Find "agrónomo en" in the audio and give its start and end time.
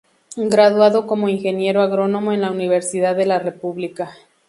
1.83-2.41